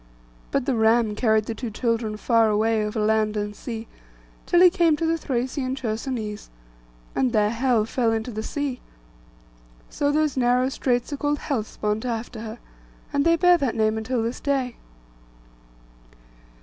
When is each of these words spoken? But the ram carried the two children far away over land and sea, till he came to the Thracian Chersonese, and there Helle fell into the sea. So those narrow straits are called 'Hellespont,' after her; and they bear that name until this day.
But 0.49 0.65
the 0.65 0.73
ram 0.73 1.13
carried 1.13 1.45
the 1.45 1.53
two 1.53 1.69
children 1.69 2.17
far 2.17 2.49
away 2.49 2.83
over 2.83 2.99
land 2.99 3.37
and 3.37 3.55
sea, 3.55 3.87
till 4.47 4.59
he 4.61 4.71
came 4.71 4.95
to 4.95 5.05
the 5.05 5.15
Thracian 5.15 5.75
Chersonese, 5.75 6.49
and 7.15 7.33
there 7.33 7.51
Helle 7.51 7.85
fell 7.85 8.11
into 8.11 8.31
the 8.31 8.41
sea. 8.41 8.81
So 9.91 10.11
those 10.11 10.35
narrow 10.35 10.69
straits 10.69 11.13
are 11.13 11.17
called 11.17 11.37
'Hellespont,' 11.37 12.03
after 12.03 12.39
her; 12.39 12.57
and 13.13 13.23
they 13.25 13.35
bear 13.35 13.59
that 13.59 13.75
name 13.75 13.95
until 13.95 14.23
this 14.23 14.39
day. 14.39 14.75